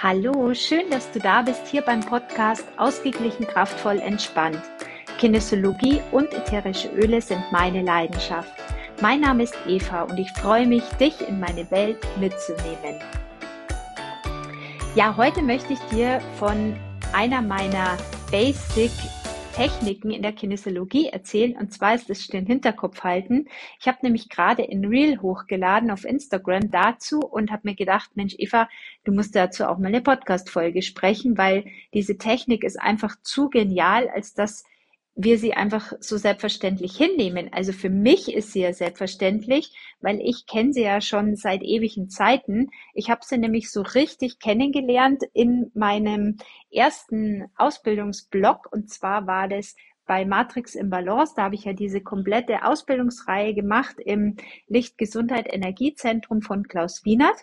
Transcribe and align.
Hallo, 0.00 0.54
schön, 0.54 0.88
dass 0.90 1.10
du 1.10 1.18
da 1.18 1.42
bist 1.42 1.66
hier 1.66 1.82
beim 1.82 1.98
Podcast 1.98 2.64
Ausgeglichen, 2.76 3.44
kraftvoll, 3.48 3.98
entspannt. 3.98 4.62
Kinesiologie 5.18 6.00
und 6.12 6.32
ätherische 6.32 6.88
Öle 6.90 7.20
sind 7.20 7.42
meine 7.50 7.82
Leidenschaft. 7.82 8.52
Mein 9.02 9.22
Name 9.22 9.42
ist 9.42 9.58
Eva 9.66 10.02
und 10.02 10.16
ich 10.16 10.30
freue 10.34 10.68
mich, 10.68 10.84
dich 11.00 11.20
in 11.26 11.40
meine 11.40 11.68
Welt 11.72 11.98
mitzunehmen. 12.20 13.00
Ja, 14.94 15.16
heute 15.16 15.42
möchte 15.42 15.72
ich 15.72 15.80
dir 15.90 16.20
von 16.38 16.76
einer 17.12 17.42
meiner 17.42 17.96
Basic 18.30 18.92
Techniken 19.58 20.12
in 20.12 20.22
der 20.22 20.34
Kinesiologie 20.34 21.08
erzählen. 21.08 21.56
Und 21.56 21.72
zwar 21.72 21.96
ist 21.96 22.08
es 22.10 22.28
den 22.28 22.46
Hinterkopf 22.46 23.02
halten. 23.02 23.48
Ich 23.80 23.88
habe 23.88 23.98
nämlich 24.02 24.28
gerade 24.28 24.62
in 24.62 24.84
Reel 24.84 25.20
hochgeladen 25.20 25.90
auf 25.90 26.04
Instagram 26.04 26.70
dazu 26.70 27.18
und 27.18 27.50
habe 27.50 27.62
mir 27.64 27.74
gedacht, 27.74 28.10
Mensch, 28.14 28.36
Eva, 28.38 28.68
du 29.02 29.10
musst 29.10 29.34
dazu 29.34 29.64
auch 29.64 29.78
mal 29.78 29.88
eine 29.88 30.00
Podcast-Folge 30.00 30.82
sprechen, 30.82 31.36
weil 31.38 31.64
diese 31.92 32.18
Technik 32.18 32.62
ist 32.62 32.80
einfach 32.80 33.16
zu 33.22 33.50
genial, 33.50 34.08
als 34.08 34.32
dass 34.32 34.62
wir 35.20 35.36
sie 35.36 35.52
einfach 35.52 35.92
so 35.98 36.16
selbstverständlich 36.16 36.96
hinnehmen. 36.96 37.52
Also 37.52 37.72
für 37.72 37.90
mich 37.90 38.32
ist 38.32 38.52
sie 38.52 38.60
ja 38.60 38.72
selbstverständlich, 38.72 39.72
weil 40.00 40.20
ich 40.20 40.46
kenne 40.46 40.72
sie 40.72 40.82
ja 40.82 41.00
schon 41.00 41.34
seit 41.34 41.62
ewigen 41.62 42.08
Zeiten. 42.08 42.70
Ich 42.94 43.10
habe 43.10 43.22
sie 43.24 43.36
nämlich 43.36 43.72
so 43.72 43.82
richtig 43.82 44.38
kennengelernt 44.38 45.24
in 45.32 45.72
meinem 45.74 46.36
ersten 46.70 47.50
Ausbildungsblock 47.56 48.68
und 48.70 48.90
zwar 48.90 49.26
war 49.26 49.48
das 49.48 49.74
bei 50.06 50.24
Matrix 50.24 50.76
im 50.76 50.88
Balance. 50.88 51.32
Da 51.34 51.42
habe 51.42 51.56
ich 51.56 51.64
ja 51.64 51.72
diese 51.72 52.00
komplette 52.00 52.64
Ausbildungsreihe 52.64 53.54
gemacht 53.54 53.96
im 53.98 54.36
Lichtgesundheit 54.68 55.52
Energiezentrum 55.52 56.42
von 56.42 56.68
Klaus 56.68 57.04
Wienert. 57.04 57.42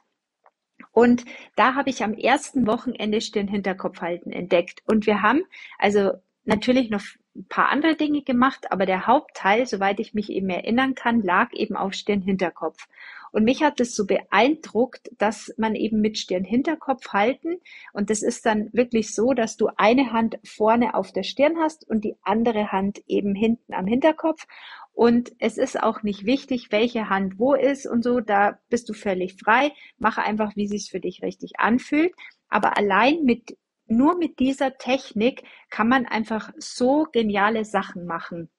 Und 0.94 1.26
da 1.58 1.76
habe 1.76 1.90
ich 1.90 2.06
am 2.06 2.14
ersten 2.14 2.68
Wochenende 2.68 3.20
Stirn-Hinterkopf 3.20 4.00
halten 4.00 4.32
entdeckt. 4.32 4.82
Und 4.88 5.06
wir 5.06 5.22
haben 5.22 5.44
also 5.78 6.14
natürlich 6.46 6.90
noch 6.90 7.02
ein 7.36 7.48
paar 7.48 7.70
andere 7.70 7.96
Dinge 7.96 8.22
gemacht, 8.22 8.72
aber 8.72 8.86
der 8.86 9.08
Hauptteil, 9.08 9.66
soweit 9.66 10.00
ich 10.00 10.14
mich 10.14 10.30
eben 10.30 10.50
erinnern 10.50 10.96
kann, 10.96 11.22
lag 11.22 11.52
eben 11.54 11.76
auf 11.76 11.94
Stirn-Hinterkopf. 11.94 12.88
Und 13.32 13.44
mich 13.44 13.64
hat 13.64 13.82
es 13.82 13.96
so 13.96 14.06
beeindruckt, 14.06 15.12
dass 15.18 15.54
man 15.58 15.76
eben 15.76 16.00
mit 16.00 16.18
Stirn-Hinterkopf 16.18 17.10
halten 17.10 17.58
und 17.92 18.10
das 18.10 18.24
ist 18.24 18.46
dann 18.46 18.70
wirklich 18.72 19.14
so, 19.14 19.34
dass 19.34 19.58
du 19.58 19.68
eine 19.76 20.14
Hand 20.14 20.40
vorne 20.46 20.94
auf 20.94 21.12
der 21.12 21.24
Stirn 21.24 21.58
hast 21.60 21.86
und 21.90 22.06
die 22.06 22.16
andere 22.22 22.72
Hand 22.72 23.02
eben 23.08 23.36
hinten 23.36 23.74
am 23.74 23.88
Hinterkopf. 23.88 24.48
Und 24.94 25.34
es 25.40 25.58
ist 25.58 25.84
auch 25.84 26.04
nicht 26.04 26.26
wichtig, 26.26 26.68
welche 26.72 27.10
Hand 27.10 27.38
wo 27.38 27.54
ist 27.54 27.86
und 27.86 28.02
so, 28.02 28.22
da 28.22 28.58
bist 28.70 28.88
du 28.88 28.94
völlig 28.94 29.36
frei. 29.38 29.74
Mache 29.98 30.22
einfach, 30.22 30.56
wie 30.56 30.68
sich's 30.68 30.88
für 30.88 31.02
dich 31.02 31.22
richtig 31.22 31.60
anfühlt. 31.60 32.14
Aber 32.48 32.78
allein 32.78 33.24
mit 33.24 33.58
nur 33.88 34.18
mit 34.18 34.40
dieser 34.40 34.78
Technik 34.78 35.44
kann 35.70 35.88
man 35.88 36.06
einfach 36.06 36.52
so 36.58 37.08
geniale 37.12 37.66
Sachen 37.66 38.06
machen. 38.06 38.50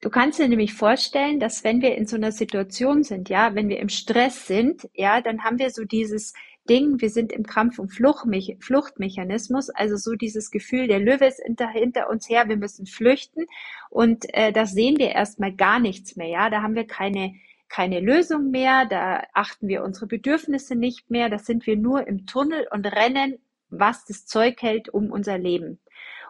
Du 0.00 0.10
kannst 0.10 0.40
dir 0.40 0.48
nämlich 0.48 0.74
vorstellen, 0.74 1.38
dass 1.38 1.62
wenn 1.62 1.80
wir 1.80 1.94
in 1.94 2.06
so 2.06 2.16
einer 2.16 2.32
Situation 2.32 3.04
sind, 3.04 3.28
ja, 3.28 3.54
wenn 3.54 3.68
wir 3.68 3.78
im 3.78 3.88
Stress 3.88 4.48
sind, 4.48 4.88
ja, 4.94 5.20
dann 5.20 5.44
haben 5.44 5.60
wir 5.60 5.70
so 5.70 5.84
dieses 5.84 6.32
Ding, 6.68 7.00
wir 7.00 7.10
sind 7.10 7.32
im 7.32 7.44
Kampf- 7.44 7.78
und 7.78 7.90
Fluchtmechanismus, 7.90 9.70
also 9.70 9.96
so 9.96 10.14
dieses 10.14 10.50
Gefühl, 10.50 10.88
der 10.88 10.98
Löwe 10.98 11.26
ist 11.26 11.40
hinter, 11.44 11.70
uns 12.10 12.28
her, 12.28 12.48
wir 12.48 12.56
müssen 12.56 12.86
flüchten 12.86 13.46
und 13.90 14.26
äh, 14.34 14.52
da 14.52 14.66
sehen 14.66 14.98
wir 14.98 15.10
erstmal 15.10 15.54
gar 15.54 15.78
nichts 15.78 16.16
mehr, 16.16 16.28
ja, 16.28 16.50
da 16.50 16.62
haben 16.62 16.74
wir 16.74 16.86
keine 16.86 17.34
keine 17.68 18.00
Lösung 18.00 18.50
mehr, 18.50 18.84
da 18.84 19.24
achten 19.32 19.66
wir 19.66 19.82
unsere 19.82 20.06
Bedürfnisse 20.06 20.76
nicht 20.76 21.10
mehr, 21.10 21.30
da 21.30 21.38
sind 21.38 21.66
wir 21.66 21.78
nur 21.78 22.06
im 22.06 22.26
Tunnel 22.26 22.66
und 22.70 22.84
rennen 22.84 23.38
was 23.72 24.04
das 24.04 24.26
Zeug 24.26 24.60
hält 24.62 24.88
um 24.88 25.10
unser 25.10 25.38
Leben. 25.38 25.80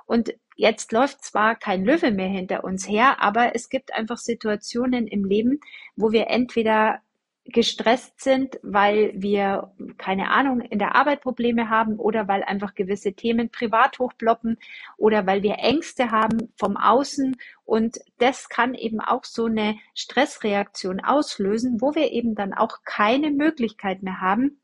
Und 0.06 0.34
jetzt 0.56 0.92
läuft 0.92 1.24
zwar 1.24 1.56
kein 1.56 1.84
Löwe 1.84 2.10
mehr 2.10 2.28
hinter 2.28 2.64
uns 2.64 2.88
her, 2.88 3.20
aber 3.20 3.54
es 3.54 3.68
gibt 3.68 3.94
einfach 3.94 4.18
Situationen 4.18 5.06
im 5.06 5.24
Leben, 5.24 5.60
wo 5.96 6.12
wir 6.12 6.28
entweder 6.28 7.00
gestresst 7.44 8.20
sind, 8.20 8.60
weil 8.62 9.12
wir, 9.16 9.72
keine 9.98 10.30
Ahnung, 10.30 10.60
in 10.60 10.78
der 10.78 10.94
Arbeit 10.94 11.22
Probleme 11.22 11.68
haben 11.68 11.98
oder 11.98 12.28
weil 12.28 12.44
einfach 12.44 12.74
gewisse 12.74 13.14
Themen 13.14 13.50
privat 13.50 13.98
hochploppen 13.98 14.58
oder 14.96 15.26
weil 15.26 15.42
wir 15.42 15.56
Ängste 15.58 16.12
haben 16.12 16.52
vom 16.56 16.76
Außen. 16.76 17.36
Und 17.64 17.98
das 18.18 18.48
kann 18.48 18.74
eben 18.74 19.00
auch 19.00 19.24
so 19.24 19.46
eine 19.46 19.76
Stressreaktion 19.94 21.00
auslösen, 21.00 21.80
wo 21.80 21.94
wir 21.96 22.12
eben 22.12 22.36
dann 22.36 22.54
auch 22.54 22.78
keine 22.84 23.32
Möglichkeit 23.32 24.02
mehr 24.02 24.20
haben, 24.20 24.61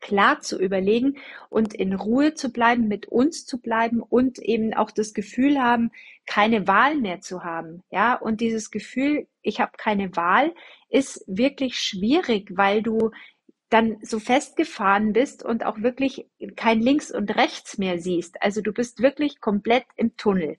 klar 0.00 0.40
zu 0.40 0.60
überlegen 0.60 1.16
und 1.50 1.74
in 1.74 1.94
Ruhe 1.94 2.34
zu 2.34 2.52
bleiben, 2.52 2.88
mit 2.88 3.06
uns 3.06 3.46
zu 3.46 3.60
bleiben 3.60 4.00
und 4.00 4.38
eben 4.38 4.74
auch 4.74 4.90
das 4.90 5.14
Gefühl 5.14 5.60
haben, 5.60 5.90
keine 6.26 6.66
Wahl 6.66 6.96
mehr 6.96 7.20
zu 7.20 7.44
haben. 7.44 7.82
Ja, 7.90 8.14
und 8.14 8.40
dieses 8.40 8.70
Gefühl, 8.70 9.26
ich 9.42 9.60
habe 9.60 9.72
keine 9.76 10.16
Wahl, 10.16 10.54
ist 10.88 11.24
wirklich 11.26 11.78
schwierig, 11.78 12.56
weil 12.56 12.82
du 12.82 13.10
dann 13.70 13.96
so 14.02 14.20
festgefahren 14.20 15.12
bist 15.12 15.44
und 15.44 15.66
auch 15.66 15.80
wirklich 15.80 16.26
kein 16.54 16.80
Links 16.80 17.10
und 17.10 17.34
Rechts 17.36 17.78
mehr 17.78 17.98
siehst. 17.98 18.40
Also 18.40 18.60
du 18.60 18.72
bist 18.72 19.02
wirklich 19.02 19.40
komplett 19.40 19.84
im 19.96 20.16
Tunnel. 20.16 20.58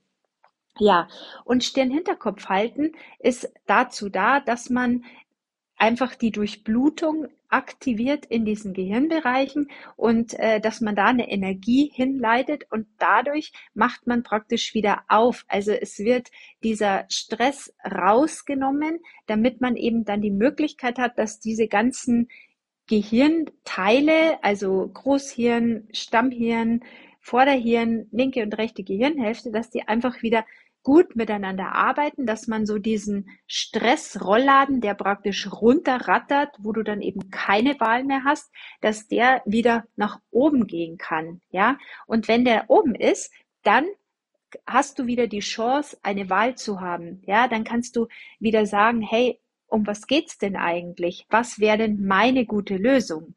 Ja, 0.77 1.07
und 1.45 1.63
Stirn-Hinterkopf 1.63 2.47
halten 2.47 2.91
ist 3.19 3.49
dazu 3.65 4.09
da, 4.09 4.41
dass 4.41 4.69
man 4.69 5.05
einfach 5.77 6.15
die 6.15 6.31
Durchblutung 6.31 7.27
aktiviert 7.49 8.25
in 8.25 8.43
diesen 8.43 8.73
Gehirnbereichen 8.73 9.69
und 9.95 10.33
äh, 10.39 10.59
dass 10.59 10.81
man 10.81 10.95
da 10.95 11.05
eine 11.05 11.29
Energie 11.29 11.91
hinleitet 11.93 12.65
und 12.69 12.87
dadurch 12.97 13.53
macht 13.73 14.07
man 14.07 14.23
praktisch 14.23 14.73
wieder 14.73 15.03
auf. 15.07 15.45
Also 15.47 15.71
es 15.71 15.99
wird 15.99 16.31
dieser 16.63 17.05
Stress 17.09 17.73
rausgenommen, 17.83 18.99
damit 19.25 19.61
man 19.61 19.75
eben 19.75 20.05
dann 20.05 20.21
die 20.21 20.31
Möglichkeit 20.31 20.97
hat, 20.97 21.17
dass 21.17 21.39
diese 21.39 21.67
ganzen 21.67 22.27
Gehirnteile, 22.87 24.43
also 24.43 24.89
Großhirn, 24.93 25.87
Stammhirn, 25.91 26.83
Vorderhirn, 27.19 28.07
linke 28.11 28.43
und 28.43 28.55
rechte 28.57 28.83
Gehirnhälfte, 28.83 29.51
dass 29.51 29.71
die 29.71 29.87
einfach 29.87 30.21
wieder 30.21 30.45
gut 30.85 31.15
miteinander 31.15 31.73
arbeiten, 31.73 32.27
dass 32.27 32.47
man 32.47 32.67
so 32.67 32.77
diesen 32.77 33.27
Stressrollladen, 33.47 34.81
der 34.81 34.93
praktisch 34.93 35.51
runterrattert, 35.51 36.55
wo 36.59 36.71
du 36.71 36.83
dann 36.83 37.01
eben 37.01 37.31
keine 37.31 37.77
Wahl 37.79 38.03
mehr 38.03 38.23
hast, 38.23 38.53
dass 38.81 39.07
der 39.07 39.41
wieder 39.45 39.85
nach 39.95 40.19
oben 40.29 40.67
gehen 40.67 40.97
kann, 40.97 41.41
ja. 41.49 41.77
Und 42.05 42.27
wenn 42.27 42.45
der 42.45 42.69
oben 42.69 42.93
ist, 42.93 43.33
dann 43.63 43.85
hast 44.67 44.99
du 44.99 45.07
wieder 45.07 45.27
die 45.27 45.39
Chance, 45.39 45.97
eine 46.03 46.29
Wahl 46.29 46.55
zu 46.55 46.79
haben, 46.79 47.23
ja. 47.25 47.47
Dann 47.47 47.63
kannst 47.63 47.95
du 47.95 48.07
wieder 48.39 48.67
sagen, 48.67 49.01
hey, 49.01 49.41
um 49.65 49.87
was 49.87 50.05
geht's 50.05 50.37
denn 50.37 50.55
eigentlich? 50.55 51.25
Was 51.31 51.59
wäre 51.59 51.79
denn 51.79 52.05
meine 52.05 52.45
gute 52.45 52.77
Lösung? 52.77 53.33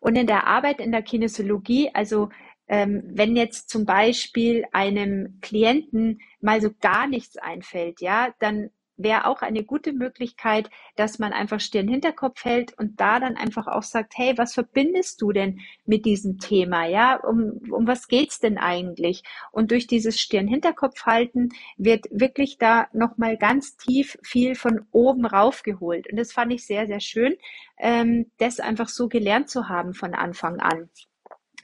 Und 0.00 0.16
in 0.16 0.26
der 0.26 0.48
Arbeit 0.48 0.80
in 0.80 0.90
der 0.90 1.02
Kinesiologie, 1.02 1.90
also 1.94 2.30
ähm, 2.68 3.02
wenn 3.06 3.36
jetzt 3.36 3.68
zum 3.68 3.84
Beispiel 3.84 4.64
einem 4.72 5.38
Klienten 5.40 6.20
mal 6.40 6.60
so 6.60 6.70
gar 6.80 7.06
nichts 7.06 7.36
einfällt, 7.36 8.00
ja, 8.00 8.34
dann 8.38 8.70
wäre 8.96 9.26
auch 9.26 9.42
eine 9.42 9.62
gute 9.62 9.92
Möglichkeit, 9.92 10.70
dass 10.96 11.18
man 11.18 11.32
einfach 11.32 11.60
Stirn 11.60 11.88
Hinterkopf 11.88 12.44
hält 12.44 12.72
und 12.78 13.00
da 13.00 13.20
dann 13.20 13.36
einfach 13.36 13.66
auch 13.66 13.82
sagt, 13.82 14.14
hey, 14.16 14.36
was 14.36 14.54
verbindest 14.54 15.20
du 15.20 15.32
denn 15.32 15.60
mit 15.84 16.06
diesem 16.06 16.38
Thema? 16.38 16.86
Ja, 16.86 17.16
um, 17.16 17.60
um 17.70 17.86
was 17.86 18.08
geht's 18.08 18.40
denn 18.40 18.58
eigentlich? 18.58 19.22
Und 19.52 19.70
durch 19.70 19.86
dieses 19.86 20.18
Stirn 20.18 20.48
Hinterkopf 20.48 21.04
halten 21.04 21.50
wird 21.76 22.06
wirklich 22.10 22.58
da 22.58 22.88
nochmal 22.92 23.36
ganz 23.36 23.76
tief 23.76 24.18
viel 24.22 24.54
von 24.54 24.86
oben 24.92 25.26
raufgeholt. 25.26 26.10
Und 26.10 26.16
das 26.16 26.32
fand 26.32 26.52
ich 26.52 26.66
sehr, 26.66 26.86
sehr 26.86 27.00
schön, 27.00 27.36
ähm, 27.78 28.30
das 28.38 28.60
einfach 28.60 28.88
so 28.88 29.08
gelernt 29.08 29.50
zu 29.50 29.68
haben 29.68 29.92
von 29.92 30.14
Anfang 30.14 30.58
an 30.60 30.88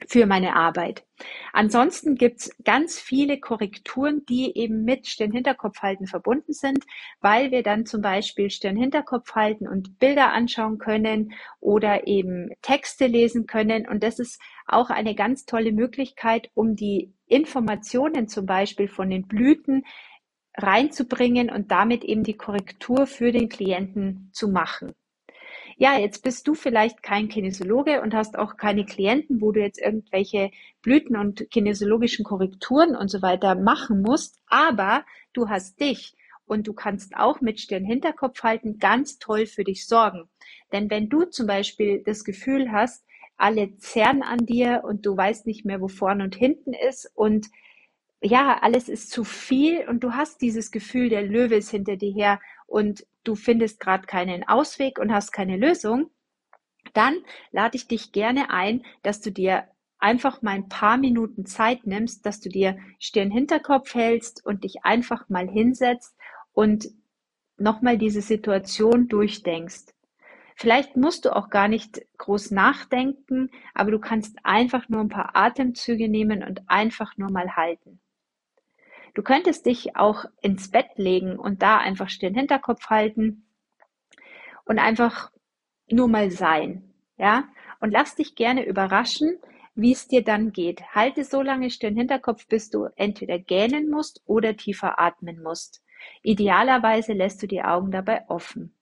für 0.07 0.25
meine 0.25 0.55
Arbeit. 0.55 1.05
Ansonsten 1.53 2.15
gibt's 2.15 2.51
ganz 2.63 2.99
viele 2.99 3.39
Korrekturen, 3.39 4.25
die 4.27 4.57
eben 4.57 4.83
mit 4.83 5.07
Stirn-Hinterkopf-Halten 5.07 6.07
verbunden 6.07 6.53
sind, 6.53 6.83
weil 7.21 7.51
wir 7.51 7.63
dann 7.63 7.85
zum 7.85 8.01
Beispiel 8.01 8.49
Stirn-Hinterkopf 8.49 9.35
halten 9.35 9.67
und 9.67 9.99
Bilder 9.99 10.33
anschauen 10.33 10.77
können 10.77 11.33
oder 11.59 12.07
eben 12.07 12.49
Texte 12.61 13.07
lesen 13.07 13.45
können. 13.45 13.87
Und 13.87 14.03
das 14.03 14.19
ist 14.19 14.41
auch 14.65 14.89
eine 14.89 15.15
ganz 15.15 15.45
tolle 15.45 15.71
Möglichkeit, 15.71 16.49
um 16.53 16.75
die 16.75 17.13
Informationen 17.27 18.27
zum 18.27 18.45
Beispiel 18.45 18.87
von 18.87 19.09
den 19.09 19.27
Blüten 19.27 19.85
reinzubringen 20.55 21.49
und 21.49 21.71
damit 21.71 22.03
eben 22.03 22.23
die 22.23 22.37
Korrektur 22.37 23.07
für 23.07 23.31
den 23.31 23.49
Klienten 23.49 24.29
zu 24.33 24.49
machen 24.49 24.93
ja, 25.77 25.97
jetzt 25.97 26.23
bist 26.23 26.47
du 26.47 26.53
vielleicht 26.53 27.03
kein 27.03 27.29
Kinesiologe 27.29 28.01
und 28.01 28.13
hast 28.13 28.37
auch 28.37 28.57
keine 28.57 28.85
Klienten, 28.85 29.41
wo 29.41 29.51
du 29.51 29.61
jetzt 29.61 29.81
irgendwelche 29.81 30.51
Blüten 30.81 31.17
und 31.17 31.49
kinesiologischen 31.49 32.25
Korrekturen 32.25 32.95
und 32.95 33.09
so 33.09 33.21
weiter 33.21 33.55
machen 33.55 34.01
musst, 34.01 34.39
aber 34.47 35.05
du 35.33 35.49
hast 35.49 35.79
dich. 35.79 36.15
Und 36.45 36.67
du 36.67 36.73
kannst 36.73 37.15
auch 37.15 37.39
mit 37.39 37.61
Stirn-Hinterkopf 37.61 38.43
halten 38.43 38.77
ganz 38.77 39.17
toll 39.17 39.45
für 39.45 39.63
dich 39.63 39.87
sorgen. 39.87 40.27
Denn 40.73 40.89
wenn 40.89 41.07
du 41.07 41.23
zum 41.23 41.47
Beispiel 41.47 42.03
das 42.05 42.25
Gefühl 42.25 42.71
hast, 42.71 43.05
alle 43.37 43.77
zerren 43.77 44.23
an 44.23 44.45
dir 44.45 44.83
und 44.85 45.05
du 45.05 45.15
weißt 45.15 45.47
nicht 45.47 45.65
mehr, 45.65 45.81
wo 45.81 45.87
vorne 45.87 46.23
und 46.23 46.35
hinten 46.35 46.73
ist 46.73 47.09
und 47.15 47.47
ja, 48.21 48.59
alles 48.61 48.87
ist 48.87 49.11
zu 49.11 49.25
viel 49.25 49.87
und 49.87 50.03
du 50.03 50.13
hast 50.13 50.41
dieses 50.41 50.71
Gefühl, 50.71 51.09
der 51.09 51.23
Löwe 51.23 51.55
ist 51.55 51.71
hinter 51.71 51.97
dir 51.97 52.13
her 52.13 52.39
und 52.73 53.05
du 53.23 53.35
findest 53.35 53.79
gerade 53.79 54.07
keinen 54.07 54.47
Ausweg 54.47 54.97
und 54.97 55.13
hast 55.13 55.31
keine 55.31 55.57
Lösung, 55.57 56.09
dann 56.93 57.15
lade 57.51 57.77
ich 57.77 57.87
dich 57.87 58.11
gerne 58.11 58.49
ein, 58.49 58.83
dass 59.03 59.21
du 59.21 59.31
dir 59.31 59.67
einfach 59.99 60.41
mal 60.41 60.55
ein 60.55 60.69
paar 60.69 60.97
Minuten 60.97 61.45
Zeit 61.45 61.85
nimmst, 61.85 62.25
dass 62.25 62.39
du 62.39 62.49
dir 62.49 62.79
Stirn 62.97 63.29
Hinterkopf 63.29 63.93
hältst 63.93 64.43
und 64.43 64.63
dich 64.63 64.83
einfach 64.83 65.29
mal 65.29 65.47
hinsetzt 65.47 66.17
und 66.51 66.87
nochmal 67.57 67.99
diese 67.99 68.23
Situation 68.23 69.07
durchdenkst. 69.07 69.93
Vielleicht 70.55 70.97
musst 70.97 71.25
du 71.25 71.35
auch 71.35 71.51
gar 71.51 71.67
nicht 71.67 72.01
groß 72.17 72.49
nachdenken, 72.49 73.51
aber 73.75 73.91
du 73.91 73.99
kannst 73.99 74.39
einfach 74.41 74.89
nur 74.89 75.01
ein 75.01 75.09
paar 75.09 75.35
Atemzüge 75.35 76.09
nehmen 76.09 76.43
und 76.43 76.67
einfach 76.67 77.17
nur 77.17 77.31
mal 77.31 77.55
halten. 77.55 77.99
Du 79.13 79.21
könntest 79.21 79.65
dich 79.65 79.95
auch 79.95 80.25
ins 80.41 80.71
Bett 80.71 80.89
legen 80.95 81.37
und 81.37 81.61
da 81.61 81.77
einfach 81.77 82.09
den 82.09 82.35
Hinterkopf 82.35 82.87
halten 82.89 83.45
und 84.65 84.79
einfach 84.79 85.31
nur 85.89 86.07
mal 86.07 86.31
sein, 86.31 86.93
ja? 87.17 87.45
Und 87.79 87.91
lass 87.91 88.15
dich 88.15 88.35
gerne 88.35 88.65
überraschen, 88.65 89.37
wie 89.75 89.91
es 89.91 90.07
dir 90.07 90.23
dann 90.23 90.51
geht. 90.51 90.81
Halte 90.95 91.23
so 91.25 91.41
lange 91.41 91.67
den 91.67 91.97
Hinterkopf, 91.97 92.47
bis 92.47 92.69
du 92.69 92.87
entweder 92.95 93.39
gähnen 93.39 93.89
musst 93.89 94.21
oder 94.25 94.55
tiefer 94.55 94.99
atmen 94.99 95.41
musst. 95.43 95.83
Idealerweise 96.21 97.13
lässt 97.13 97.43
du 97.43 97.47
die 97.47 97.63
Augen 97.63 97.91
dabei 97.91 98.27
offen. 98.29 98.75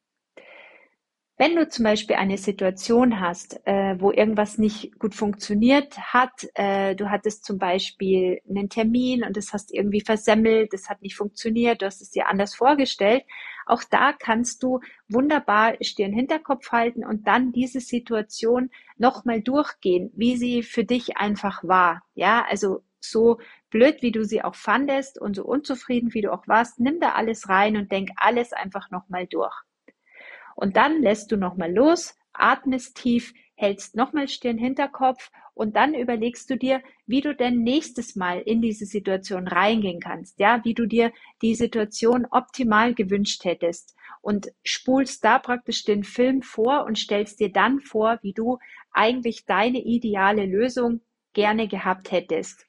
Wenn 1.38 1.56
du 1.56 1.68
zum 1.68 1.84
Beispiel 1.86 2.18
eine 2.18 2.38
Situation 2.38 3.20
hast, 3.20 3.60
äh, 3.66 4.00
wo 4.00 4.12
irgendwas 4.12 4.60
nicht 4.60 5.00
gut 5.00 5.16
funktioniert 5.16 5.98
hat, 5.98 6.32
äh, 6.54 6.96
du 6.96 7.10
hattest 7.10 7.46
zum 7.46 7.58
Beispiel 7.58 8.42
einen 8.48 8.70
Termin 8.70 9.24
und 9.24 9.36
das 9.36 9.52
hast 9.52 9.74
irgendwie 9.74 10.02
versemmelt, 10.02 10.72
das 10.72 10.88
hat 10.88 11.02
nicht 11.02 11.16
funktioniert, 11.16 11.82
du 11.82 11.88
hast 11.88 12.02
es 12.02 12.12
dir 12.12 12.28
anders 12.28 12.54
vorgestellt, 12.54 13.24
auch 13.66 13.84
da 13.84 14.14
kannst 14.14 14.62
du 14.62 14.82
wunderbar 15.10 15.74
Stirn 15.82 16.14
Hinterkopf 16.14 16.72
halten 16.72 17.04
und 17.04 17.28
dann 17.28 17.52
diese 17.52 17.80
Situation 17.80 18.70
nochmal 18.98 19.42
durchgehen, 19.42 20.12
wie 20.16 20.38
sie 20.38 20.62
für 20.62 20.84
dich 20.84 21.18
einfach 21.18 21.64
war. 21.64 22.04
Ja, 22.14 22.46
also 22.48 22.84
so 23.00 23.40
blöd, 23.72 24.04
wie 24.04 24.12
du 24.12 24.24
sie 24.26 24.44
auch 24.44 24.56
fandest 24.56 25.20
und 25.20 25.36
so 25.36 25.44
unzufrieden, 25.44 26.14
wie 26.14 26.22
du 26.22 26.32
auch 26.32 26.48
warst, 26.48 26.80
nimm 26.80 27.00
da 27.00 27.14
alles 27.14 27.50
rein 27.50 27.78
und 27.78 27.92
denk 27.92 28.10
alles 28.18 28.54
einfach 28.54 28.92
nochmal 28.92 29.26
durch. 29.26 29.56
Und 30.62 30.78
dann 30.78 31.02
lässt 31.02 31.32
du 31.32 31.38
nochmal 31.38 31.74
los, 31.74 32.16
atmest 32.34 32.96
tief, 32.96 33.34
hältst 33.56 33.96
nochmal 33.96 34.28
Stirn 34.28 34.60
Hinterkopf 34.60 35.32
und 35.56 35.76
dann 35.76 35.96
überlegst 35.96 36.52
du 36.52 36.56
dir, 36.56 36.84
wie 37.08 37.22
du 37.22 37.34
denn 37.34 37.64
nächstes 37.64 38.16
Mal 38.16 38.42
in 38.42 38.62
diese 38.62 38.86
Situation 38.86 39.48
reingehen 39.48 40.00
kannst, 40.00 40.40
ja, 40.40 40.62
wie 40.64 40.76
du 40.76 40.86
dir 40.86 41.12
die 41.42 41.56
Situation 41.56 42.28
optimal 42.30 42.94
gewünscht 42.94 43.44
hättest 43.44 43.96
und 44.22 44.52
spulst 44.64 45.26
da 45.26 45.40
praktisch 45.40 45.84
den 45.84 46.04
Film 46.04 46.44
vor 46.44 46.86
und 46.86 46.96
stellst 47.00 47.40
dir 47.40 47.52
dann 47.52 47.80
vor, 47.80 48.20
wie 48.22 48.34
du 48.34 48.60
eigentlich 48.92 49.48
deine 49.48 49.82
ideale 49.82 50.46
Lösung 50.46 51.02
gerne 51.34 51.68
gehabt 51.68 52.12
hättest. 52.12 52.68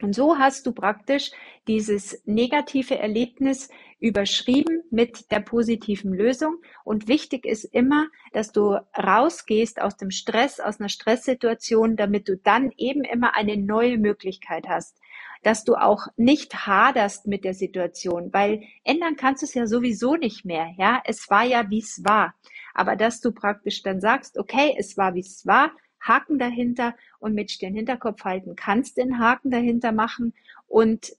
Und 0.00 0.14
so 0.14 0.38
hast 0.38 0.66
du 0.66 0.72
praktisch 0.72 1.30
dieses 1.68 2.20
negative 2.26 2.98
Erlebnis 2.98 3.68
überschrieben 4.00 4.82
mit 4.90 5.30
der 5.30 5.40
positiven 5.40 6.12
Lösung. 6.12 6.56
Und 6.84 7.06
wichtig 7.08 7.46
ist 7.46 7.64
immer, 7.64 8.08
dass 8.32 8.52
du 8.52 8.76
rausgehst 8.98 9.80
aus 9.80 9.96
dem 9.96 10.10
Stress, 10.10 10.58
aus 10.60 10.80
einer 10.80 10.88
Stresssituation, 10.88 11.96
damit 11.96 12.28
du 12.28 12.36
dann 12.36 12.72
eben 12.76 13.04
immer 13.04 13.34
eine 13.36 13.56
neue 13.56 13.96
Möglichkeit 13.96 14.68
hast. 14.68 14.98
Dass 15.42 15.64
du 15.64 15.74
auch 15.74 16.08
nicht 16.16 16.66
haderst 16.66 17.26
mit 17.26 17.44
der 17.44 17.54
Situation, 17.54 18.32
weil 18.32 18.62
ändern 18.82 19.16
kannst 19.16 19.42
du 19.42 19.46
es 19.46 19.54
ja 19.54 19.66
sowieso 19.66 20.16
nicht 20.16 20.44
mehr. 20.44 20.72
Ja, 20.76 21.02
es 21.04 21.30
war 21.30 21.44
ja, 21.44 21.70
wie 21.70 21.78
es 21.80 22.02
war. 22.04 22.34
Aber 22.74 22.96
dass 22.96 23.20
du 23.20 23.30
praktisch 23.30 23.82
dann 23.82 24.00
sagst, 24.00 24.38
okay, 24.38 24.74
es 24.76 24.96
war, 24.96 25.14
wie 25.14 25.20
es 25.20 25.46
war, 25.46 25.70
Haken 26.06 26.38
dahinter 26.38 26.94
und 27.18 27.34
mit 27.34 27.50
Stirn 27.50 27.74
Hinterkopf 27.74 28.24
halten 28.24 28.56
kannst 28.56 28.96
den 28.96 29.18
Haken 29.18 29.50
dahinter 29.50 29.92
machen 29.92 30.34
und 30.66 31.12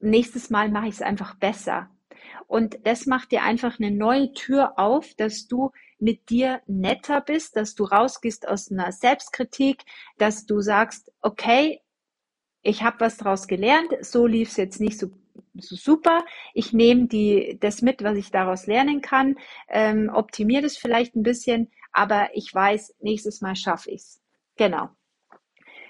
nächstes 0.00 0.50
Mal 0.50 0.70
mache 0.70 0.88
ich 0.88 0.94
es 0.94 1.02
einfach 1.02 1.34
besser. 1.34 1.90
Und 2.46 2.78
das 2.86 3.06
macht 3.06 3.32
dir 3.32 3.42
einfach 3.42 3.78
eine 3.78 3.90
neue 3.90 4.32
Tür 4.32 4.78
auf, 4.78 5.14
dass 5.14 5.48
du 5.48 5.72
mit 5.98 6.30
dir 6.30 6.60
netter 6.66 7.20
bist, 7.20 7.56
dass 7.56 7.74
du 7.74 7.84
rausgehst 7.84 8.46
aus 8.48 8.70
einer 8.70 8.92
Selbstkritik, 8.92 9.82
dass 10.18 10.46
du 10.46 10.60
sagst, 10.60 11.12
okay, 11.20 11.80
ich 12.62 12.82
habe 12.82 13.00
was 13.00 13.16
daraus 13.16 13.46
gelernt, 13.46 13.92
so 14.00 14.26
lief 14.26 14.50
es 14.50 14.56
jetzt 14.56 14.80
nicht 14.80 14.98
so, 14.98 15.10
super. 15.54 16.24
Ich 16.54 16.72
nehme 16.72 17.06
die 17.06 17.58
das 17.60 17.82
mit, 17.82 18.02
was 18.02 18.16
ich 18.16 18.30
daraus 18.30 18.66
lernen 18.66 19.00
kann, 19.00 19.36
ähm, 19.68 20.10
optimiere 20.12 20.62
das 20.62 20.76
vielleicht 20.76 21.14
ein 21.16 21.22
bisschen, 21.22 21.70
aber 21.92 22.30
ich 22.34 22.52
weiß, 22.54 22.94
nächstes 23.00 23.40
Mal 23.40 23.56
schaffe 23.56 23.90
ich's. 23.90 24.22
Genau. 24.56 24.90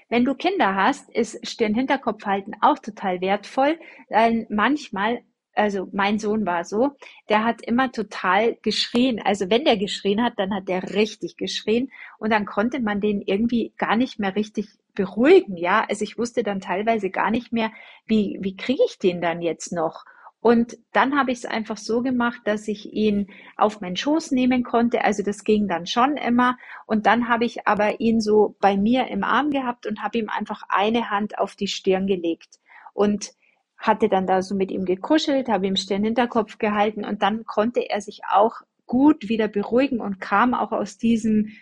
Wenn 0.09 0.25
du 0.25 0.35
Kinder 0.35 0.75
hast, 0.75 1.09
ist 1.09 1.47
Stirn-Hinterkopf 1.47 2.25
halten 2.25 2.53
auch 2.61 2.77
total 2.79 3.21
wertvoll, 3.21 3.79
weil 4.09 4.45
manchmal 4.49 5.23
also 5.55 5.87
mein 5.91 6.19
Sohn 6.19 6.45
war 6.45 6.63
so, 6.63 6.91
der 7.29 7.43
hat 7.43 7.61
immer 7.61 7.91
total 7.91 8.57
geschrien. 8.61 9.21
Also 9.23 9.49
wenn 9.49 9.65
der 9.65 9.77
geschrien 9.77 10.23
hat, 10.23 10.33
dann 10.37 10.53
hat 10.53 10.67
der 10.67 10.95
richtig 10.95 11.37
geschrien 11.37 11.91
und 12.17 12.31
dann 12.31 12.45
konnte 12.45 12.79
man 12.79 13.01
den 13.01 13.21
irgendwie 13.21 13.73
gar 13.77 13.95
nicht 13.95 14.19
mehr 14.19 14.35
richtig 14.35 14.67
beruhigen, 14.93 15.57
ja. 15.57 15.85
Also 15.89 16.03
ich 16.03 16.17
wusste 16.17 16.43
dann 16.43 16.59
teilweise 16.59 17.09
gar 17.09 17.31
nicht 17.31 17.51
mehr, 17.51 17.71
wie, 18.05 18.37
wie 18.41 18.55
kriege 18.55 18.83
ich 18.85 18.99
den 18.99 19.21
dann 19.21 19.41
jetzt 19.41 19.71
noch? 19.71 20.05
Und 20.43 20.77
dann 20.91 21.17
habe 21.17 21.31
ich 21.31 21.37
es 21.37 21.45
einfach 21.45 21.77
so 21.77 22.01
gemacht, 22.01 22.41
dass 22.43 22.67
ich 22.67 22.91
ihn 22.91 23.31
auf 23.55 23.79
meinen 23.79 23.95
Schoß 23.95 24.31
nehmen 24.31 24.63
konnte. 24.63 25.05
Also 25.05 25.23
das 25.23 25.45
ging 25.45 25.69
dann 25.69 25.87
schon 25.87 26.17
immer. 26.17 26.57
Und 26.85 27.05
dann 27.05 27.29
habe 27.29 27.45
ich 27.45 27.65
aber 27.65 28.01
ihn 28.01 28.19
so 28.19 28.57
bei 28.59 28.75
mir 28.75 29.07
im 29.07 29.23
Arm 29.23 29.51
gehabt 29.51 29.87
und 29.87 30.03
habe 30.03 30.17
ihm 30.17 30.27
einfach 30.27 30.63
eine 30.67 31.09
Hand 31.09 31.39
auf 31.39 31.55
die 31.55 31.69
Stirn 31.69 32.07
gelegt 32.07 32.59
und 32.93 33.31
hatte 33.77 34.09
dann 34.09 34.27
da 34.27 34.41
so 34.41 34.53
mit 34.53 34.69
ihm 34.69 34.83
gekuschelt, 34.83 35.47
habe 35.47 35.67
ihm 35.67 35.77
Stirn 35.77 36.03
Hinterkopf 36.03 36.57
gehalten 36.57 37.05
und 37.05 37.21
dann 37.21 37.45
konnte 37.45 37.89
er 37.89 38.01
sich 38.01 38.21
auch 38.29 38.55
gut 38.85 39.29
wieder 39.29 39.47
beruhigen 39.47 40.01
und 40.01 40.19
kam 40.19 40.53
auch 40.53 40.73
aus 40.73 40.97
diesem 40.97 41.53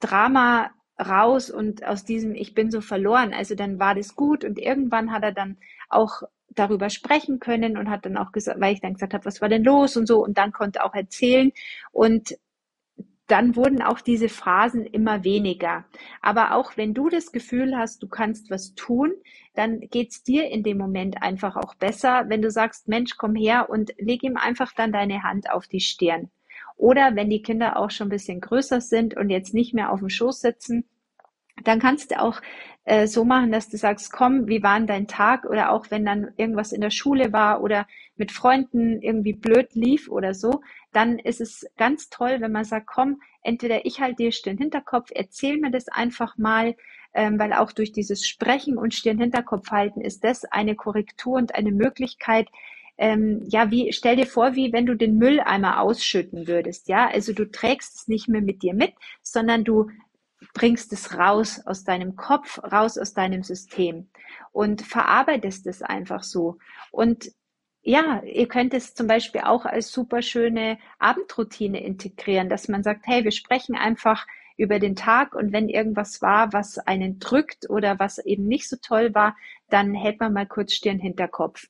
Drama 0.00 0.70
raus 0.98 1.50
und 1.50 1.84
aus 1.84 2.04
diesem 2.04 2.34
Ich 2.34 2.54
bin 2.54 2.70
so 2.70 2.80
verloren. 2.80 3.32
Also 3.32 3.54
dann 3.54 3.78
war 3.78 3.94
das 3.94 4.14
gut 4.14 4.44
und 4.44 4.58
irgendwann 4.58 5.12
hat 5.12 5.22
er 5.22 5.32
dann 5.32 5.56
auch 5.88 6.22
darüber 6.50 6.90
sprechen 6.90 7.40
können 7.40 7.76
und 7.76 7.90
hat 7.90 8.04
dann 8.04 8.16
auch 8.16 8.32
gesagt, 8.32 8.60
weil 8.60 8.74
ich 8.74 8.80
dann 8.80 8.94
gesagt 8.94 9.14
habe, 9.14 9.24
was 9.24 9.40
war 9.40 9.48
denn 9.48 9.64
los 9.64 9.96
und 9.96 10.06
so 10.06 10.22
und 10.22 10.38
dann 10.38 10.52
konnte 10.52 10.84
auch 10.84 10.94
erzählen 10.94 11.52
und 11.92 12.36
dann 13.26 13.56
wurden 13.56 13.80
auch 13.80 14.00
diese 14.00 14.28
Phasen 14.28 14.84
immer 14.84 15.24
weniger. 15.24 15.86
Aber 16.20 16.54
auch 16.54 16.76
wenn 16.76 16.92
du 16.92 17.08
das 17.08 17.32
Gefühl 17.32 17.76
hast, 17.76 18.02
du 18.02 18.08
kannst 18.08 18.50
was 18.50 18.74
tun, 18.74 19.12
dann 19.54 19.80
geht's 19.80 20.22
dir 20.22 20.50
in 20.50 20.62
dem 20.62 20.76
Moment 20.76 21.22
einfach 21.22 21.56
auch 21.56 21.74
besser, 21.74 22.24
wenn 22.28 22.42
du 22.42 22.50
sagst, 22.50 22.88
Mensch, 22.88 23.16
komm 23.16 23.34
her 23.34 23.70
und 23.70 23.92
leg 23.96 24.22
ihm 24.22 24.36
einfach 24.36 24.72
dann 24.74 24.92
deine 24.92 25.22
Hand 25.22 25.50
auf 25.50 25.66
die 25.66 25.80
Stirn. 25.80 26.30
Oder 26.82 27.14
wenn 27.14 27.30
die 27.30 27.42
Kinder 27.42 27.76
auch 27.76 27.92
schon 27.92 28.08
ein 28.08 28.10
bisschen 28.10 28.40
größer 28.40 28.80
sind 28.80 29.16
und 29.16 29.30
jetzt 29.30 29.54
nicht 29.54 29.72
mehr 29.72 29.92
auf 29.92 30.00
dem 30.00 30.08
Schoß 30.08 30.40
sitzen, 30.40 30.84
dann 31.62 31.78
kannst 31.78 32.10
du 32.10 32.20
auch 32.20 32.42
äh, 32.82 33.06
so 33.06 33.24
machen, 33.24 33.52
dass 33.52 33.68
du 33.68 33.76
sagst, 33.76 34.12
komm, 34.12 34.48
wie 34.48 34.64
war 34.64 34.78
denn 34.78 34.88
dein 34.88 35.06
Tag? 35.06 35.44
Oder 35.44 35.70
auch 35.70 35.92
wenn 35.92 36.04
dann 36.04 36.32
irgendwas 36.36 36.72
in 36.72 36.80
der 36.80 36.90
Schule 36.90 37.32
war 37.32 37.62
oder 37.62 37.86
mit 38.16 38.32
Freunden 38.32 39.00
irgendwie 39.00 39.32
blöd 39.32 39.76
lief 39.76 40.08
oder 40.08 40.34
so, 40.34 40.60
dann 40.92 41.20
ist 41.20 41.40
es 41.40 41.64
ganz 41.76 42.10
toll, 42.10 42.38
wenn 42.40 42.50
man 42.50 42.64
sagt, 42.64 42.88
komm, 42.88 43.22
entweder 43.44 43.86
ich 43.86 44.00
halte 44.00 44.16
dir 44.16 44.32
Stirn 44.32 44.58
Hinterkopf, 44.58 45.10
erzähl 45.14 45.58
mir 45.58 45.70
das 45.70 45.86
einfach 45.86 46.36
mal, 46.36 46.74
ähm, 47.14 47.38
weil 47.38 47.52
auch 47.52 47.70
durch 47.70 47.92
dieses 47.92 48.26
Sprechen 48.26 48.76
und 48.76 48.92
Stirn 48.92 49.20
Hinterkopf 49.20 49.70
halten 49.70 50.00
ist 50.00 50.24
das 50.24 50.44
eine 50.46 50.74
Korrektur 50.74 51.34
und 51.34 51.54
eine 51.54 51.70
Möglichkeit, 51.70 52.48
ähm, 52.98 53.44
ja, 53.48 53.70
wie, 53.70 53.92
stell 53.92 54.16
dir 54.16 54.26
vor, 54.26 54.54
wie 54.54 54.72
wenn 54.72 54.86
du 54.86 54.94
den 54.94 55.16
Mülleimer 55.16 55.80
ausschütten 55.80 56.46
würdest, 56.46 56.88
ja, 56.88 57.08
also 57.08 57.32
du 57.32 57.50
trägst 57.50 57.96
es 57.96 58.08
nicht 58.08 58.28
mehr 58.28 58.42
mit 58.42 58.62
dir 58.62 58.74
mit, 58.74 58.92
sondern 59.22 59.64
du 59.64 59.90
bringst 60.54 60.92
es 60.92 61.16
raus 61.16 61.60
aus 61.64 61.84
deinem 61.84 62.16
Kopf, 62.16 62.58
raus 62.62 62.98
aus 62.98 63.14
deinem 63.14 63.42
System 63.42 64.08
und 64.52 64.82
verarbeitest 64.82 65.66
es 65.66 65.82
einfach 65.82 66.22
so. 66.22 66.58
Und 66.90 67.32
ja, 67.82 68.22
ihr 68.22 68.46
könnt 68.46 68.74
es 68.74 68.94
zum 68.94 69.06
Beispiel 69.08 69.40
auch 69.42 69.64
als 69.64 69.90
super 69.90 70.22
schöne 70.22 70.78
Abendroutine 70.98 71.82
integrieren, 71.82 72.48
dass 72.48 72.68
man 72.68 72.82
sagt, 72.82 73.06
hey, 73.06 73.24
wir 73.24 73.32
sprechen 73.32 73.74
einfach 73.74 74.26
über 74.56 74.78
den 74.78 74.94
Tag 74.94 75.34
und 75.34 75.52
wenn 75.52 75.68
irgendwas 75.68 76.22
war, 76.22 76.52
was 76.52 76.78
einen 76.78 77.18
drückt 77.18 77.68
oder 77.68 77.98
was 77.98 78.18
eben 78.18 78.46
nicht 78.46 78.68
so 78.68 78.76
toll 78.80 79.14
war, 79.14 79.36
dann 79.68 79.94
hält 79.94 80.20
man 80.20 80.32
mal 80.32 80.46
kurz 80.46 80.74
Stirn 80.74 80.98
hinter 81.00 81.26
Kopf. 81.26 81.66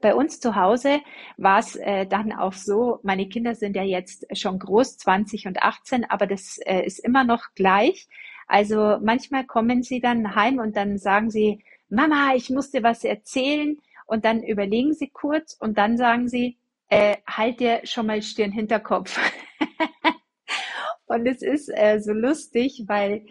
Bei 0.00 0.14
uns 0.14 0.40
zu 0.40 0.56
Hause 0.56 1.00
war 1.36 1.58
es 1.58 1.76
äh, 1.76 2.06
dann 2.06 2.32
auch 2.32 2.52
so, 2.52 3.00
meine 3.02 3.28
Kinder 3.28 3.54
sind 3.54 3.76
ja 3.76 3.82
jetzt 3.82 4.26
schon 4.36 4.58
groß, 4.58 4.98
20 4.98 5.46
und 5.46 5.62
18, 5.62 6.04
aber 6.04 6.26
das 6.26 6.58
äh, 6.58 6.80
ist 6.80 6.98
immer 6.98 7.24
noch 7.24 7.54
gleich. 7.54 8.08
Also 8.46 8.98
manchmal 9.02 9.44
kommen 9.44 9.82
sie 9.82 10.00
dann 10.00 10.34
heim 10.34 10.58
und 10.58 10.76
dann 10.76 10.98
sagen 10.98 11.30
sie, 11.30 11.64
Mama, 11.88 12.34
ich 12.34 12.50
muss 12.50 12.70
dir 12.70 12.82
was 12.82 13.04
erzählen. 13.04 13.78
Und 14.06 14.24
dann 14.24 14.42
überlegen 14.42 14.94
sie 14.94 15.08
kurz 15.08 15.54
und 15.58 15.78
dann 15.78 15.96
sagen 15.96 16.28
sie, 16.28 16.58
äh, 16.88 17.16
halt 17.26 17.58
dir 17.60 17.80
schon 17.84 18.06
mal 18.06 18.22
Stirn 18.22 18.52
Hinterkopf. 18.52 19.18
und 21.06 21.26
es 21.26 21.42
ist 21.42 21.68
äh, 21.74 21.98
so 21.98 22.12
lustig, 22.12 22.84
weil 22.86 23.26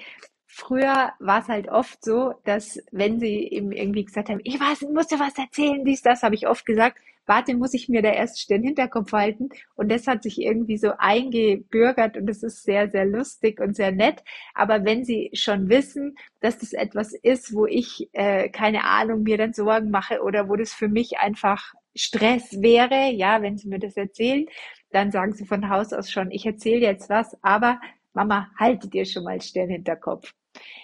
früher 0.56 1.12
war 1.20 1.42
es 1.42 1.50
halt 1.50 1.68
oft 1.68 2.04
so, 2.04 2.34
dass 2.46 2.80
wenn 2.92 3.20
sie 3.20 3.40
eben 3.52 3.74
irgendwie 3.74 4.06
gesagt 4.06 4.30
haben, 4.30 4.40
ich 4.44 4.58
weiß, 4.58 4.84
muss 4.94 5.08
dir 5.08 5.20
was 5.20 5.38
erzählen, 5.38 5.84
dies, 5.84 6.02
das, 6.02 6.24
habe 6.24 6.34
ich 6.34 6.48
oft 6.48 6.66
gesagt, 6.66 6.98
warte, 7.26 7.56
muss 7.56 7.74
ich 7.74 7.90
mir 7.90 8.02
da 8.02 8.10
erst 8.10 8.50
den 8.50 8.64
Hinterkopf 8.64 9.12
halten. 9.12 9.50
Und 9.76 9.92
das 9.92 10.08
hat 10.08 10.24
sich 10.24 10.40
irgendwie 10.40 10.78
so 10.78 10.94
eingebürgert 10.98 12.16
und 12.16 12.30
es 12.30 12.42
ist 12.42 12.64
sehr, 12.64 12.90
sehr 12.90 13.06
lustig 13.06 13.60
und 13.60 13.76
sehr 13.76 13.92
nett. 13.92 14.24
Aber 14.54 14.86
wenn 14.86 15.04
sie 15.04 15.30
schon 15.34 15.68
wissen, 15.68 16.18
dass 16.40 16.60
das 16.60 16.72
etwas 16.72 17.14
ist, 17.14 17.54
wo 17.54 17.66
ich, 17.66 18.10
äh, 18.14 18.48
keine 18.50 18.86
Ahnung, 18.86 19.24
mir 19.24 19.38
dann 19.38 19.54
Sorgen 19.54 19.92
mache 19.92 20.22
oder 20.22 20.48
wo 20.48 20.56
das 20.56 20.72
für 20.74 20.88
mich 20.88 21.18
einfach 21.20 21.74
Stress 21.96 22.62
wäre, 22.62 23.12
ja, 23.12 23.42
wenn 23.42 23.58
sie 23.58 23.68
mir 23.68 23.80
das 23.80 23.98
erzählen, 23.98 24.46
dann 24.92 25.12
sagen 25.12 25.34
sie 25.34 25.46
von 25.46 25.70
Haus 25.70 25.92
aus 25.92 26.10
schon, 26.10 26.32
ich 26.32 26.46
erzähle 26.46 26.82
jetzt 26.82 27.10
was, 27.10 27.36
aber 27.42 27.82
Mama, 28.14 28.50
halte 28.58 28.88
dir 28.88 29.06
schon 29.06 29.26
mal 29.26 29.40
den 29.40 29.70
Hinterkopf 29.70 30.34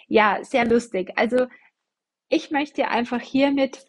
ja, 0.08 0.44
sehr 0.44 0.66
lustig. 0.66 1.12
Also 1.16 1.48
ich 2.30 2.52
möchte 2.52 2.88
einfach 2.88 3.22
hiermit 3.22 3.86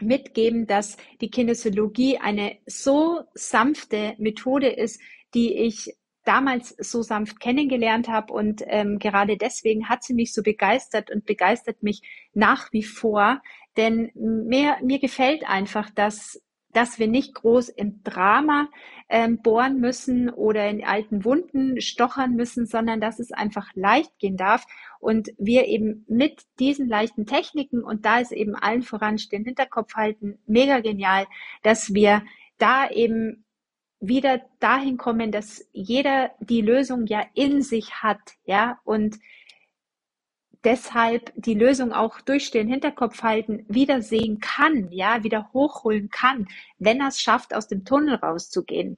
mitgeben, 0.00 0.66
dass 0.66 0.96
die 1.20 1.30
Kinesiologie 1.30 2.18
eine 2.18 2.58
so 2.66 3.22
sanfte 3.34 4.14
Methode 4.18 4.68
ist, 4.68 5.00
die 5.34 5.54
ich 5.54 5.94
damals 6.24 6.74
so 6.78 7.02
sanft 7.02 7.40
kennengelernt 7.40 8.08
habe 8.08 8.32
und 8.32 8.62
ähm, 8.66 8.98
gerade 8.98 9.36
deswegen 9.36 9.88
hat 9.88 10.02
sie 10.04 10.14
mich 10.14 10.34
so 10.34 10.42
begeistert 10.42 11.10
und 11.10 11.24
begeistert 11.24 11.82
mich 11.82 12.02
nach 12.34 12.72
wie 12.72 12.82
vor, 12.82 13.40
denn 13.76 14.10
mir, 14.14 14.76
mir 14.82 14.98
gefällt 14.98 15.48
einfach, 15.48 15.90
dass 15.90 16.42
dass 16.72 16.98
wir 16.98 17.08
nicht 17.08 17.34
groß 17.34 17.68
im 17.68 18.02
Drama 18.04 18.68
ähm, 19.08 19.42
bohren 19.42 19.80
müssen 19.80 20.30
oder 20.30 20.68
in 20.68 20.84
alten 20.84 21.24
Wunden 21.24 21.80
stochern 21.80 22.36
müssen, 22.36 22.66
sondern 22.66 23.00
dass 23.00 23.18
es 23.18 23.32
einfach 23.32 23.68
leicht 23.74 24.18
gehen 24.18 24.36
darf 24.36 24.64
und 25.00 25.30
wir 25.38 25.66
eben 25.66 26.04
mit 26.08 26.42
diesen 26.58 26.88
leichten 26.88 27.26
Techniken 27.26 27.82
und 27.82 28.04
da 28.04 28.20
ist 28.20 28.32
eben 28.32 28.54
allen 28.54 28.82
voran 28.82 29.16
den 29.32 29.44
Hinterkopf 29.44 29.94
halten, 29.94 30.38
mega 30.46 30.80
genial, 30.80 31.26
dass 31.62 31.92
wir 31.94 32.22
da 32.58 32.88
eben 32.88 33.44
wieder 34.00 34.40
dahin 34.60 34.96
kommen, 34.96 35.30
dass 35.30 35.68
jeder 35.72 36.30
die 36.40 36.62
Lösung 36.62 37.06
ja 37.06 37.22
in 37.34 37.62
sich 37.62 38.02
hat, 38.02 38.20
ja, 38.44 38.78
und 38.84 39.18
deshalb 40.64 41.32
die 41.36 41.54
Lösung 41.54 41.92
auch 41.92 42.20
durch 42.20 42.50
den 42.50 42.68
Hinterkopf 42.68 43.22
halten 43.22 43.64
wieder 43.68 44.02
sehen 44.02 44.40
kann, 44.40 44.90
ja, 44.90 45.24
wieder 45.24 45.50
hochholen 45.52 46.10
kann, 46.10 46.48
wenn 46.78 47.00
er 47.00 47.08
es 47.08 47.20
schafft, 47.20 47.54
aus 47.54 47.68
dem 47.68 47.84
Tunnel 47.84 48.16
rauszugehen. 48.16 48.96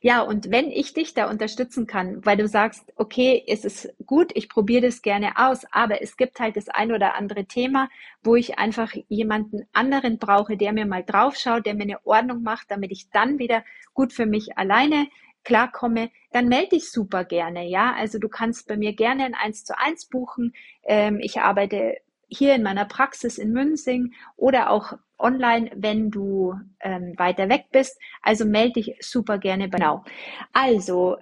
Ja, 0.00 0.22
und 0.22 0.50
wenn 0.50 0.70
ich 0.70 0.94
dich 0.94 1.14
da 1.14 1.28
unterstützen 1.28 1.86
kann, 1.86 2.24
weil 2.24 2.36
du 2.36 2.46
sagst, 2.46 2.92
okay, 2.96 3.42
es 3.46 3.64
ist 3.64 3.92
gut, 4.06 4.30
ich 4.34 4.48
probiere 4.48 4.86
das 4.86 5.02
gerne 5.02 5.32
aus, 5.36 5.64
aber 5.72 6.00
es 6.02 6.16
gibt 6.16 6.40
halt 6.40 6.56
das 6.56 6.68
ein 6.68 6.92
oder 6.92 7.14
andere 7.16 7.44
Thema, 7.44 7.88
wo 8.22 8.36
ich 8.36 8.58
einfach 8.58 8.92
jemanden 9.08 9.66
anderen 9.72 10.18
brauche, 10.18 10.56
der 10.56 10.72
mir 10.72 10.86
mal 10.86 11.04
draufschaut, 11.04 11.66
der 11.66 11.74
mir 11.74 11.82
eine 11.82 12.06
Ordnung 12.06 12.42
macht, 12.42 12.70
damit 12.70 12.92
ich 12.92 13.10
dann 13.10 13.38
wieder 13.38 13.64
gut 13.94 14.12
für 14.12 14.26
mich 14.26 14.56
alleine 14.56 15.08
klarkomme, 15.48 16.10
dann 16.30 16.46
melde 16.48 16.76
dich 16.76 16.90
super 16.92 17.24
gerne. 17.24 17.66
Ja, 17.66 17.94
also 17.94 18.18
du 18.18 18.28
kannst 18.28 18.68
bei 18.68 18.76
mir 18.76 18.92
gerne 18.94 19.24
ein 19.24 19.34
1 19.34 19.64
zu 19.64 19.76
1 19.78 20.06
buchen. 20.10 20.52
Ähm, 20.84 21.20
ich 21.20 21.40
arbeite 21.40 21.96
hier 22.28 22.54
in 22.54 22.62
meiner 22.62 22.84
Praxis 22.84 23.38
in 23.38 23.52
Münzing 23.52 24.12
oder 24.36 24.68
auch 24.70 24.92
online, 25.18 25.70
wenn 25.74 26.10
du 26.10 26.54
ähm, 26.80 27.14
weiter 27.16 27.48
weg 27.48 27.64
bist. 27.72 27.98
Also 28.22 28.44
melde 28.44 28.74
dich 28.74 28.96
super 29.00 29.38
gerne. 29.38 29.70
Genau. 29.70 30.04
Also 30.52 31.16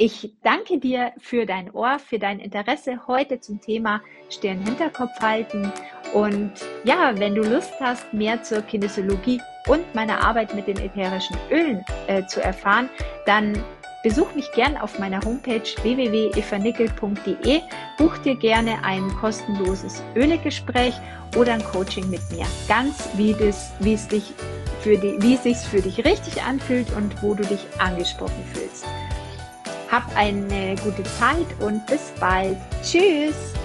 ich 0.00 0.32
danke 0.42 0.78
dir 0.78 1.12
für 1.18 1.44
dein 1.44 1.70
Ohr, 1.72 1.98
für 1.98 2.18
dein 2.18 2.40
Interesse 2.40 3.06
heute 3.06 3.38
zum 3.38 3.60
Thema 3.60 4.00
Stirn 4.30 4.64
Hinterkopf 4.64 5.20
halten. 5.20 5.70
Und 6.14 6.52
ja, 6.84 7.12
wenn 7.18 7.34
du 7.34 7.42
Lust 7.42 7.74
hast, 7.80 8.10
mehr 8.14 8.42
zur 8.42 8.62
Kinesiologie 8.62 9.42
und 9.68 9.94
meiner 9.94 10.24
Arbeit 10.24 10.54
mit 10.54 10.66
den 10.68 10.78
ätherischen 10.78 11.36
Ölen 11.50 11.84
äh, 12.06 12.24
zu 12.24 12.42
erfahren, 12.42 12.88
dann 13.26 13.62
besuch 14.02 14.34
mich 14.34 14.50
gern 14.52 14.78
auf 14.78 14.98
meiner 14.98 15.20
Homepage 15.20 15.68
www.evanickel.de, 15.82 17.60
buch 17.98 18.16
dir 18.18 18.36
gerne 18.36 18.82
ein 18.82 19.06
kostenloses 19.20 20.02
Ölegespräch 20.16 20.94
oder 21.36 21.52
ein 21.52 21.64
Coaching 21.64 22.08
mit 22.08 22.22
mir. 22.30 22.46
Ganz 22.66 23.06
wie, 23.16 23.32
es 23.32 24.08
dich 24.08 24.32
für 24.80 24.96
die, 24.96 25.20
wie 25.20 25.34
es 25.34 25.42
sich 25.42 25.58
für 25.58 25.82
dich 25.82 26.06
richtig 26.06 26.42
anfühlt 26.42 26.90
und 26.96 27.22
wo 27.22 27.34
du 27.34 27.44
dich 27.44 27.66
angesprochen 27.78 28.42
fühlst. 28.54 28.86
Hab 29.90 30.04
eine 30.16 30.76
gute 30.76 31.02
Zeit 31.02 31.46
und 31.58 31.84
bis 31.86 32.12
bald. 32.20 32.56
Tschüss! 32.82 33.59